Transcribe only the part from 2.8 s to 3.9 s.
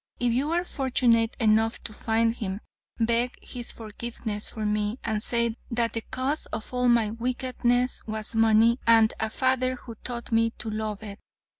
beg his